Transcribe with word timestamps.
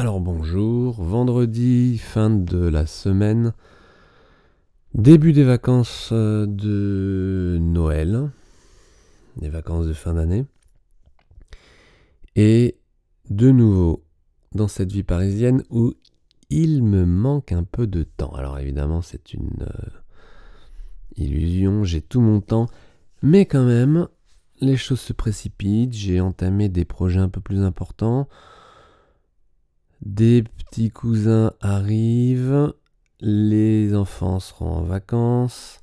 Alors 0.00 0.20
bonjour, 0.20 1.02
vendredi, 1.02 1.98
fin 1.98 2.30
de 2.30 2.56
la 2.56 2.86
semaine, 2.86 3.52
début 4.94 5.32
des 5.32 5.42
vacances 5.42 6.10
euh, 6.12 6.46
de 6.46 7.58
Noël, 7.60 8.30
des 9.38 9.48
vacances 9.48 9.86
de 9.86 9.92
fin 9.92 10.14
d'année, 10.14 10.44
et 12.36 12.78
de 13.28 13.50
nouveau 13.50 14.04
dans 14.54 14.68
cette 14.68 14.92
vie 14.92 15.02
parisienne 15.02 15.64
où 15.68 15.94
il 16.48 16.84
me 16.84 17.04
manque 17.04 17.50
un 17.50 17.64
peu 17.64 17.88
de 17.88 18.04
temps. 18.04 18.36
Alors 18.36 18.60
évidemment 18.60 19.02
c'est 19.02 19.34
une 19.34 19.62
euh, 19.62 19.90
illusion, 21.16 21.82
j'ai 21.82 22.02
tout 22.02 22.20
mon 22.20 22.40
temps, 22.40 22.68
mais 23.20 23.46
quand 23.46 23.64
même 23.64 24.06
les 24.60 24.76
choses 24.76 25.00
se 25.00 25.12
précipitent, 25.12 25.92
j'ai 25.92 26.20
entamé 26.20 26.68
des 26.68 26.84
projets 26.84 27.18
un 27.18 27.28
peu 27.28 27.40
plus 27.40 27.62
importants. 27.62 28.28
Des 30.02 30.42
petits 30.42 30.90
cousins 30.90 31.52
arrivent, 31.60 32.72
les 33.20 33.94
enfants 33.94 34.38
seront 34.38 34.70
en 34.70 34.82
vacances. 34.82 35.80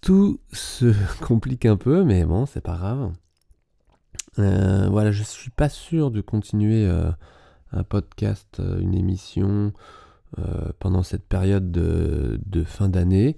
Tout 0.00 0.40
se 0.52 0.92
complique 1.24 1.66
un 1.66 1.76
peu, 1.76 2.04
mais 2.04 2.24
bon, 2.24 2.46
c'est 2.46 2.60
pas 2.60 2.76
grave. 2.76 3.12
Euh, 4.38 4.88
voilà, 4.88 5.12
je 5.12 5.22
suis 5.22 5.50
pas 5.50 5.68
sûr 5.68 6.10
de 6.10 6.20
continuer 6.20 6.86
euh, 6.86 7.10
un 7.72 7.82
podcast, 7.82 8.60
euh, 8.60 8.80
une 8.80 8.94
émission 8.94 9.72
pendant 10.78 11.02
cette 11.02 11.28
période 11.28 11.70
de, 11.70 12.40
de 12.46 12.64
fin 12.64 12.88
d'année. 12.88 13.36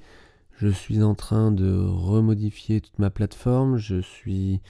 Je 0.52 0.68
suis 0.68 1.02
en 1.02 1.16
train 1.16 1.50
de 1.50 1.76
remodifier 1.76 2.80
toute 2.80 3.00
ma 3.00 3.10
plateforme. 3.10 3.78
Je 3.78 4.00
suis 4.00 4.60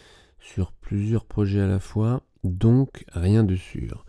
sur 0.41 0.73
plusieurs 0.73 1.27
projets 1.27 1.61
à 1.61 1.67
la 1.67 1.81
fois, 1.81 2.23
donc 2.43 3.05
rien 3.13 3.45
de 3.45 3.57
sûr. 3.57 4.07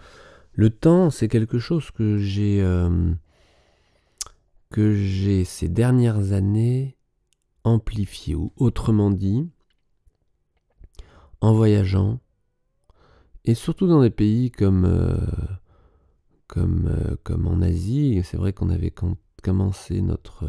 Le 0.56 0.70
temps, 0.70 1.10
c'est 1.10 1.28
quelque 1.28 1.60
chose 1.60 1.92
que 1.92 2.18
j'ai 2.18 2.62
euh, 2.62 3.14
que 4.70 4.94
j'ai 4.94 5.44
ces 5.44 5.68
dernières 5.68 6.32
années 6.32 6.98
amplifié, 7.66 8.36
ou 8.36 8.54
autrement 8.56 9.12
dit, 9.12 9.50
en 11.42 11.54
voyageant, 11.54 12.20
et 13.44 13.54
surtout 13.54 13.88
dans 13.88 14.02
des 14.02 14.10
pays 14.10 14.50
comme, 14.50 14.86
euh, 14.86 15.18
comme, 16.48 16.88
euh, 16.88 17.18
comme 17.24 17.48
en 17.48 17.62
Asie. 17.62 18.22
C'est 18.24 18.38
vrai 18.38 18.54
qu'on 18.54 18.70
avait 18.70 18.94
commencé 19.44 20.02
notre 20.02 20.46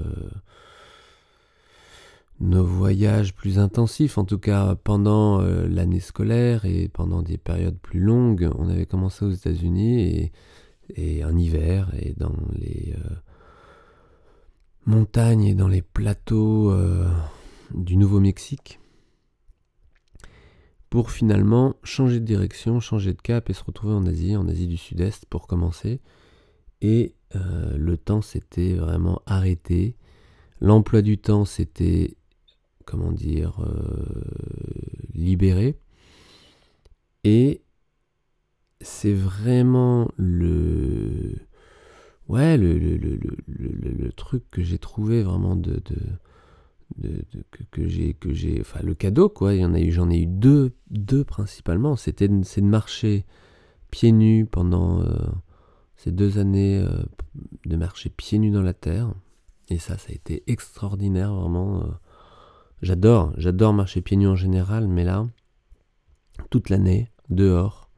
nos 2.41 2.65
voyages 2.65 3.35
plus 3.35 3.59
intensifs, 3.59 4.19
en 4.19 4.25
tout 4.25 4.39
cas 4.39 4.75
pendant 4.75 5.41
euh, 5.41 5.67
l'année 5.69 6.01
scolaire 6.01 6.65
et 6.65 6.89
pendant 6.89 7.23
des 7.23 7.39
périodes 7.39 7.79
plus 7.79 8.01
longues. 8.01 8.51
On 8.59 8.69
avait 8.69 8.87
commencé 8.87 9.25
aux 9.25 9.31
États-Unis 9.31 10.01
et, 10.01 10.33
et, 10.95 11.25
en 11.25 11.37
hiver 11.37 11.91
et 11.99 12.13
dans 12.15 12.35
les 12.55 12.95
euh, 12.97 13.15
montagnes 14.85 15.45
et 15.45 15.55
dans 15.55 15.69
les 15.69 15.83
plateaux 15.83 16.71
euh, 16.71 17.09
du 17.75 17.97
Nouveau-Mexique 17.97 18.81
pour 20.91 21.11
finalement 21.11 21.75
changer 21.83 22.21
de 22.21 22.27
direction, 22.27 22.81
changer 22.81 23.13
de 23.13 23.21
cap 23.21 23.51
et 23.51 23.55
se 23.55 23.65
retrouver 23.65 23.95
en 23.95 24.07
Asie, 24.07 24.37
en 24.37 24.47
Asie 24.47 24.69
du 24.69 24.77
Sud-Est 24.77 25.27
pour 25.27 25.47
commencer. 25.47 26.01
Et 26.81 27.15
le 27.35 27.97
temps 27.97 28.23
s'était 28.23 28.75
vraiment 28.75 29.21
arrêté. 29.27 29.97
L'emploi 30.61 31.03
du 31.03 31.19
temps 31.19 31.45
s'était 31.45 32.17
comment 32.87 33.13
dire, 33.13 33.61
euh, 33.61 34.07
libéré. 35.13 35.79
Et 37.25 37.63
c'est 38.81 39.13
vraiment 39.13 40.09
le, 40.17 41.35
ouais, 42.29 42.57
le, 42.57 42.79
le, 42.79 42.97
le, 42.97 43.19
le 43.47 44.13
truc 44.13 44.45
que 44.51 44.63
j'ai 44.63 44.79
trouvé 44.79 45.23
vraiment 45.23 45.57
de, 45.57 45.83
de, 46.99 47.25
que, 47.73 47.89
j'ai, 47.89 48.15
que 48.15 48.33
j'ai, 48.33 48.61
enfin 48.61 48.81
le 48.83 48.95
cadeau 48.95 49.29
quoi. 49.29 49.55
Il 49.55 49.61
y 49.61 49.65
en 49.65 49.75
a 49.75 49.81
eu, 49.81 49.91
j'en 49.91 50.09
ai 50.09 50.21
eu 50.21 50.27
deux, 50.27 50.73
deux 50.91 51.25
principalement. 51.25 51.97
C'était, 51.97 52.31
c'est 52.45 52.61
de 52.61 52.67
marcher 52.67 53.27
pieds 53.91 54.13
nus 54.13 54.47
pendant 54.47 55.01
euh, 55.01 55.17
ces 55.97 56.13
deux 56.13 56.39
années, 56.39 56.79
euh, 56.79 57.03
de 57.65 57.77
marcher 57.77 58.11
pieds 58.11 58.39
nus 58.39 58.53
dans 58.53 58.63
la 58.63 58.75
terre. 58.75 59.13
Et 59.69 59.79
ça, 59.79 59.99
ça 59.99 60.11
a 60.11 60.15
été 60.15 60.45
extraordinaire 60.47 61.35
vraiment. 61.35 61.85
J'adore, 62.83 63.33
j'adore 63.39 63.73
marcher 63.73 64.03
pieds 64.03 64.17
nus 64.17 64.29
en 64.29 64.37
général, 64.37 64.87
mais 64.87 65.05
là, 65.05 65.27
toute 66.51 66.69
l'année, 66.69 67.11
dehors, 67.31 67.91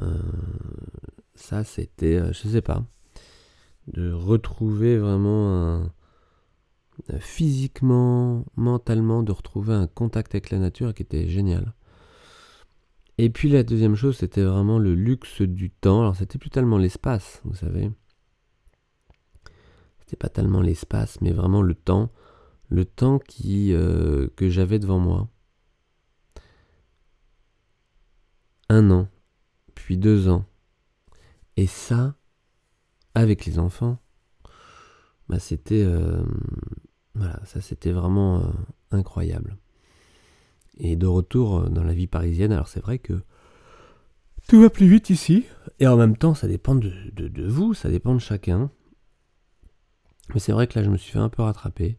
euh, 0.00 0.18
ça 1.34 1.64
c'était, 1.64 2.16
euh, 2.16 2.32
je 2.32 2.48
sais 2.48 2.62
pas, 2.62 2.84
de 3.88 4.12
retrouver 4.12 4.98
vraiment 4.98 5.90
physiquement, 7.20 8.44
mentalement, 8.56 9.22
de 9.22 9.32
retrouver 9.32 9.74
un 9.74 9.86
contact 9.86 10.34
avec 10.34 10.50
la 10.50 10.58
nature 10.58 10.94
qui 10.94 11.02
était 11.02 11.28
génial. 11.28 11.74
Et 13.18 13.30
puis 13.30 13.48
la 13.48 13.64
deuxième 13.64 13.96
chose, 13.96 14.16
c'était 14.16 14.42
vraiment 14.42 14.78
le 14.78 14.94
luxe 14.94 15.42
du 15.42 15.70
temps. 15.70 16.00
Alors 16.00 16.16
c'était 16.16 16.38
plus 16.38 16.50
tellement 16.50 16.78
l'espace, 16.78 17.40
vous 17.44 17.54
savez. 17.54 17.90
C'était 20.00 20.16
pas 20.16 20.28
tellement 20.28 20.60
l'espace, 20.60 21.20
mais 21.20 21.32
vraiment 21.32 21.62
le 21.62 21.74
temps 21.74 22.10
le 22.68 22.84
temps 22.84 23.20
euh, 23.46 24.28
que 24.36 24.48
j'avais 24.48 24.78
devant 24.78 24.98
moi. 24.98 25.28
Un 28.68 28.90
an, 28.90 29.08
puis 29.74 29.96
deux 29.96 30.28
ans. 30.28 30.44
Et 31.56 31.66
ça, 31.66 32.14
avec 33.14 33.46
les 33.46 33.58
enfants, 33.58 33.98
bah 35.28 35.38
c'était 35.38 35.82
euh, 35.84 36.22
voilà, 37.14 37.40
c'était 37.60 37.92
vraiment 37.92 38.40
euh, 38.40 38.50
incroyable. 38.90 39.56
Et 40.76 40.96
de 40.96 41.06
retour 41.06 41.68
dans 41.70 41.82
la 41.82 41.94
vie 41.94 42.06
parisienne, 42.06 42.52
alors 42.52 42.68
c'est 42.68 42.80
vrai 42.80 42.98
que 42.98 43.20
tout 44.46 44.60
va 44.60 44.70
plus 44.70 44.86
vite 44.86 45.10
ici, 45.10 45.44
et 45.80 45.86
en 45.86 45.96
même 45.96 46.16
temps 46.16 46.34
ça 46.34 46.46
dépend 46.46 46.74
de, 46.74 46.92
de 47.12 47.46
vous, 47.46 47.74
ça 47.74 47.88
dépend 47.88 48.14
de 48.14 48.20
chacun. 48.20 48.70
Mais 50.34 50.40
c'est 50.40 50.52
vrai 50.52 50.66
que 50.66 50.78
là 50.78 50.84
je 50.84 50.90
me 50.90 50.96
suis 50.98 51.12
fait 51.12 51.18
un 51.18 51.30
peu 51.30 51.42
rattraper 51.42 51.98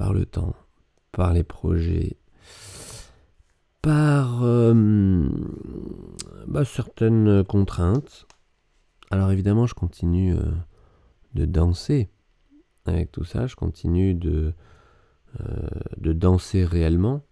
par 0.00 0.14
le 0.14 0.24
temps, 0.24 0.56
par 1.12 1.34
les 1.34 1.42
projets, 1.42 2.16
par 3.82 4.42
euh, 4.44 5.28
bah, 6.46 6.64
certaines 6.64 7.44
contraintes. 7.44 8.26
Alors 9.10 9.30
évidemment, 9.30 9.66
je 9.66 9.74
continue 9.74 10.34
euh, 10.34 10.52
de 11.34 11.44
danser 11.44 12.08
avec 12.86 13.12
tout 13.12 13.24
ça, 13.24 13.46
je 13.46 13.56
continue 13.56 14.14
de, 14.14 14.54
euh, 15.38 15.68
de 15.98 16.14
danser 16.14 16.64
réellement. 16.64 17.22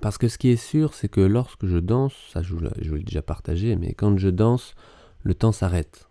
Parce 0.00 0.18
que 0.18 0.28
ce 0.28 0.38
qui 0.38 0.50
est 0.50 0.56
sûr, 0.56 0.94
c'est 0.94 1.08
que 1.08 1.20
lorsque 1.20 1.66
je 1.66 1.78
danse, 1.78 2.14
ça 2.32 2.42
je 2.42 2.54
vous 2.54 2.60
l'ai 2.94 3.02
déjà 3.02 3.22
partagé, 3.22 3.74
mais 3.74 3.92
quand 3.92 4.16
je 4.18 4.28
danse, 4.28 4.76
le 5.24 5.34
temps 5.34 5.50
s'arrête. 5.50 6.08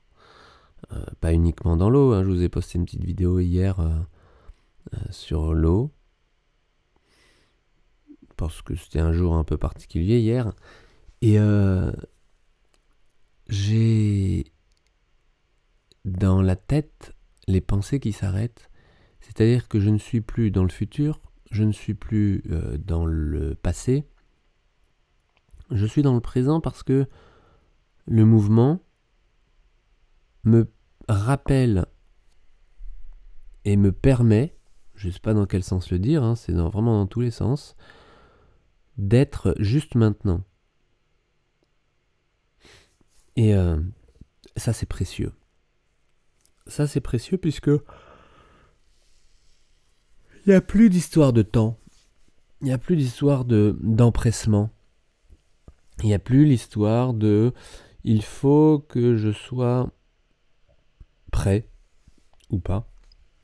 pas 1.21 1.31
uniquement 1.31 1.77
dans 1.77 1.89
l'eau, 1.89 2.11
hein, 2.11 2.23
je 2.25 2.29
vous 2.29 2.43
ai 2.43 2.49
posté 2.49 2.77
une 2.77 2.83
petite 2.83 3.05
vidéo 3.05 3.39
hier 3.39 3.79
sur 5.09 5.53
l'eau. 5.53 5.91
Parce 8.35 8.61
que 8.61 8.75
c'était 8.75 8.99
un 8.99 9.13
jour 9.13 9.35
un 9.35 9.43
peu 9.43 9.57
particulier 9.57 10.19
hier. 10.19 10.53
Et 11.21 11.39
euh, 11.39 11.91
j'ai 13.47 14.45
dans 16.05 16.41
la 16.41 16.55
tête 16.55 17.15
les 17.47 17.61
pensées 17.61 17.99
qui 17.99 18.11
s'arrêtent. 18.11 18.69
C'est-à-dire 19.21 19.67
que 19.67 19.79
je 19.79 19.89
ne 19.89 19.97
suis 19.97 20.21
plus 20.21 20.51
dans 20.51 20.63
le 20.63 20.69
futur, 20.69 21.19
je 21.51 21.63
ne 21.63 21.71
suis 21.71 21.93
plus 21.93 22.43
euh, 22.49 22.77
dans 22.77 23.05
le 23.05 23.55
passé. 23.55 24.07
Je 25.71 25.85
suis 25.85 26.01
dans 26.01 26.13
le 26.13 26.21
présent 26.21 26.61
parce 26.61 26.83
que 26.83 27.07
le 28.05 28.25
mouvement 28.25 28.81
me 30.43 30.71
rappelle 31.09 31.85
et 33.65 33.75
me 33.75 33.91
permet 33.91 34.56
je 34.97 35.07
ne 35.07 35.13
sais 35.13 35.19
pas 35.19 35.35
dans 35.35 35.45
quel 35.45 35.63
sens 35.63 35.91
le 35.91 35.99
dire, 35.99 36.23
hein, 36.23 36.35
c'est 36.35 36.51
vraiment 36.51 36.97
dans 36.97 37.05
tous 37.05 37.21
les 37.21 37.31
sens, 37.31 37.77
d'être 38.97 39.55
juste 39.59 39.95
maintenant. 39.95 40.43
Et 43.35 43.53
euh, 43.53 43.79
ça 44.55 44.73
c'est 44.73 44.87
précieux. 44.87 45.31
Ça 46.65 46.87
c'est 46.87 46.99
précieux 46.99 47.37
puisque 47.37 47.67
il 47.67 47.79
n'y 50.49 50.55
a 50.55 50.61
plus 50.61 50.89
d'histoire 50.89 51.31
de 51.31 51.43
temps. 51.43 51.77
Il 52.61 52.65
n'y 52.65 52.73
a 52.73 52.79
plus 52.79 52.95
d'histoire 52.95 53.45
de 53.45 53.77
d'empressement. 53.79 54.71
Il 56.01 56.07
n'y 56.07 56.15
a 56.15 56.19
plus 56.19 56.45
l'histoire 56.45 57.13
de 57.13 57.53
il 58.03 58.23
faut 58.23 58.79
que 58.79 59.15
je 59.15 59.31
sois 59.31 59.91
prêt 61.31 61.69
ou 62.49 62.59
pas 62.59 62.89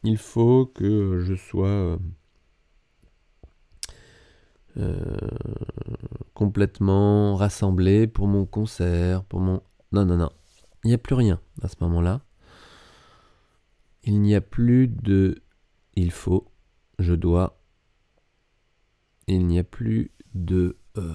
il 0.03 0.17
faut 0.17 0.65
que 0.65 1.21
je 1.25 1.33
sois 1.33 1.67
euh, 1.67 1.97
euh, 4.77 5.17
complètement 6.33 7.35
rassemblé 7.35 8.07
pour 8.07 8.27
mon 8.27 8.45
concert, 8.45 9.23
pour 9.23 9.39
mon... 9.39 9.61
non, 9.91 10.05
non, 10.05 10.17
non. 10.17 10.31
Il 10.83 10.89
n'y 10.89 10.94
a 10.94 10.97
plus 10.97 11.15
rien 11.15 11.39
à 11.61 11.67
ce 11.67 11.75
moment-là. 11.81 12.21
Il 14.03 14.21
n'y 14.21 14.35
a 14.35 14.41
plus 14.41 14.88
de 14.88 15.41
il 15.95 16.11
faut, 16.11 16.51
je 16.99 17.13
dois. 17.13 17.59
Il 19.27 19.47
n'y 19.47 19.59
a 19.59 19.63
plus 19.63 20.11
de 20.33 20.77
euh, 20.97 21.13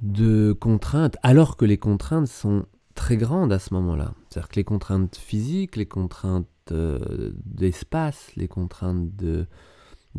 de 0.00 0.52
contraintes, 0.52 1.16
alors 1.22 1.56
que 1.56 1.64
les 1.64 1.76
contraintes 1.78 2.28
sont 2.28 2.64
très 2.94 3.16
grandes 3.16 3.52
à 3.52 3.58
ce 3.58 3.74
moment-là. 3.74 4.14
C'est-à-dire 4.30 4.48
que 4.48 4.56
les 4.56 4.64
contraintes 4.64 5.16
physiques, 5.16 5.74
les 5.74 5.86
contraintes 5.86 6.46
euh, 6.70 7.32
d'espace, 7.44 8.36
les 8.36 8.46
contraintes 8.46 9.16
de, 9.16 9.48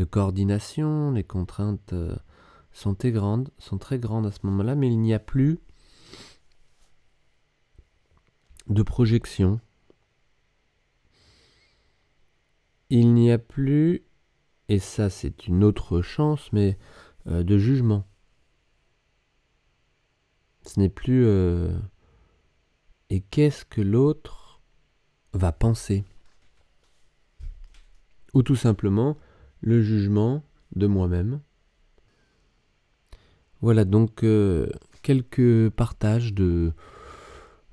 coordination, 0.09 1.11
les 1.11 1.23
contraintes 1.23 1.93
euh, 1.93 2.15
sont 2.73 2.93
très 2.93 3.11
grandes, 3.11 3.51
à 3.57 4.31
ce 4.31 4.45
moment-là, 4.45 4.75
mais 4.75 4.89
il 4.89 4.99
n'y 4.99 5.13
a 5.13 5.19
plus 5.19 5.59
de 8.67 8.83
projection. 8.83 9.61
Il 12.89 13.13
n'y 13.13 13.31
a 13.31 13.37
plus, 13.37 14.03
et 14.67 14.79
ça 14.79 15.09
c'est 15.09 15.47
une 15.47 15.63
autre 15.63 16.01
chance, 16.01 16.51
mais 16.51 16.77
euh, 17.27 17.43
de 17.43 17.57
jugement. 17.57 18.05
Ce 20.65 20.79
n'est 20.81 20.89
plus 20.89 21.25
et 23.11 23.19
qu'est-ce 23.19 23.65
que 23.65 23.81
l'autre 23.81 24.61
va 25.33 25.51
penser? 25.51 26.05
Ou 28.33 28.41
tout 28.41 28.55
simplement 28.55 29.17
le 29.59 29.81
jugement 29.81 30.43
de 30.77 30.87
moi-même. 30.87 31.41
Voilà 33.59 33.83
donc 33.83 34.23
euh, 34.23 34.69
quelques 35.01 35.69
partages 35.71 36.33
de 36.33 36.71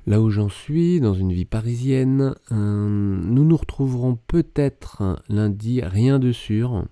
là 0.08 0.20
où 0.20 0.28
j'en 0.28 0.48
suis 0.48 1.00
dans 1.00 1.14
une 1.14 1.32
vie 1.32 1.44
parisienne. 1.44 2.34
nous 2.50 3.44
nous 3.44 3.56
retrouverons 3.56 4.16
peut-être 4.16 5.22
lundi, 5.28 5.82
rien 5.82 6.18
de 6.18 6.32
sûr. 6.32 6.84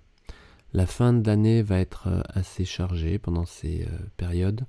La 0.72 0.86
fin 0.86 1.12
de 1.12 1.26
l'année 1.26 1.62
va 1.62 1.80
être 1.80 2.06
euh, 2.06 2.20
assez 2.28 2.64
chargée 2.64 3.18
pendant 3.18 3.44
ces 3.44 3.88
périodes. 4.16 4.66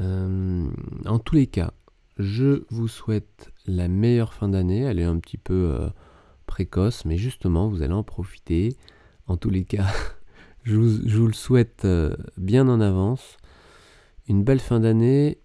Euh, 0.00 0.70
en 1.04 1.18
tous 1.18 1.34
les 1.34 1.46
cas, 1.46 1.72
je 2.18 2.64
vous 2.70 2.88
souhaite 2.88 3.52
la 3.66 3.88
meilleure 3.88 4.34
fin 4.34 4.48
d'année. 4.48 4.80
Elle 4.80 4.98
est 4.98 5.04
un 5.04 5.18
petit 5.18 5.38
peu 5.38 5.70
euh, 5.72 5.88
précoce, 6.46 7.04
mais 7.04 7.16
justement, 7.16 7.68
vous 7.68 7.82
allez 7.82 7.92
en 7.92 8.02
profiter. 8.02 8.76
En 9.26 9.36
tous 9.36 9.50
les 9.50 9.64
cas, 9.64 9.86
je, 10.64 10.76
vous, 10.76 11.26
le 11.26 11.32
souhaite 11.32 11.84
euh, 11.84 12.14
bien 12.36 12.68
en 12.68 12.80
avance. 12.80 13.36
Une 14.28 14.44
belle 14.44 14.60
fin 14.60 14.80
d'année. 14.80 15.38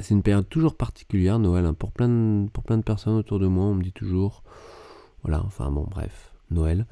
C'est 0.00 0.14
une 0.14 0.22
période 0.22 0.48
toujours 0.48 0.76
particulière, 0.76 1.38
Noël, 1.38 1.64
hein. 1.64 1.72
pour, 1.72 1.90
plein 1.90 2.08
de, 2.08 2.82
personnes 2.82 3.14
autour 3.14 3.38
de 3.38 3.46
moi. 3.46 3.64
On 3.64 3.74
me 3.74 3.82
dit 3.82 3.92
toujours, 3.92 4.42
voilà, 5.22 5.42
enfin 5.42 5.70
bon, 5.70 5.86
bref, 5.90 6.34
Noël, 6.50 6.86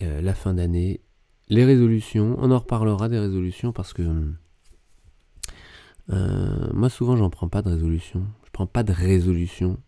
la 0.00 0.34
fin 0.34 0.54
d'année, 0.54 1.02
les 1.50 1.66
résolutions. 1.66 2.36
On 2.38 2.50
en 2.50 2.58
reparlera 2.58 3.10
des 3.10 3.18
résolutions 3.18 3.72
parce 3.72 3.92
que 3.92 4.02
hum, 4.02 4.36
euh, 6.12 6.68
moi, 6.72 6.90
souvent, 6.90 7.16
j'en 7.16 7.30
prends 7.30 7.48
pas 7.48 7.62
de 7.62 7.70
résolution. 7.70 8.24
Je 8.44 8.50
prends 8.50 8.66
pas 8.66 8.82
de 8.82 8.92
résolution. 8.92 9.78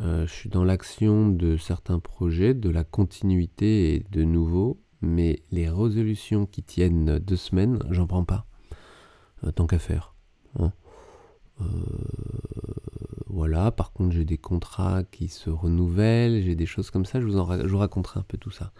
Euh, 0.00 0.26
je 0.26 0.32
suis 0.32 0.50
dans 0.50 0.64
l'action 0.64 1.28
de 1.28 1.56
certains 1.56 1.98
projets, 1.98 2.54
de 2.54 2.70
la 2.70 2.84
continuité 2.84 3.94
et 3.94 4.06
de 4.10 4.24
nouveau, 4.24 4.80
mais 5.00 5.42
les 5.50 5.68
résolutions 5.68 6.46
qui 6.46 6.62
tiennent 6.62 7.18
deux 7.18 7.36
semaines, 7.36 7.78
j'en 7.90 8.06
prends 8.06 8.24
pas. 8.24 8.46
Euh, 9.44 9.52
tant 9.52 9.66
qu'à 9.66 9.78
faire. 9.78 10.14
Hein. 10.58 10.72
voilà, 13.26 13.70
par 13.70 13.92
contre, 13.92 14.12
j'ai 14.12 14.24
des 14.24 14.38
contrats 14.38 15.02
qui 15.04 15.28
se 15.28 15.50
renouvellent, 15.50 16.42
j'ai 16.42 16.54
des 16.54 16.66
choses 16.66 16.90
comme 16.90 17.04
ça, 17.04 17.20
je 17.20 17.26
vous, 17.26 17.36
en 17.36 17.58
je 17.58 17.66
vous 17.66 17.78
raconterai 17.78 18.20
un 18.20 18.24
peu 18.24 18.38
tout 18.38 18.50
ça. 18.50 18.72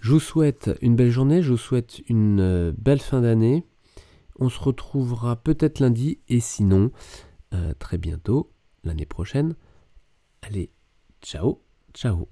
Je 0.00 0.12
vous 0.12 0.20
souhaite 0.20 0.70
une 0.80 0.96
belle 0.96 1.10
journée, 1.10 1.42
je 1.42 1.50
vous 1.50 1.58
souhaite 1.58 2.00
une 2.08 2.74
belle 2.76 3.00
fin 3.00 3.20
d'année. 3.20 3.64
On 4.40 4.48
se 4.48 4.58
retrouvera 4.58 5.36
peut-être 5.36 5.80
lundi 5.80 6.20
et 6.28 6.40
sinon 6.40 6.90
euh, 7.52 7.74
très 7.78 7.98
bientôt 7.98 8.52
l'année 8.84 9.06
prochaine. 9.06 9.54
Allez, 10.42 10.72
ciao, 11.22 11.62
ciao. 11.94 12.28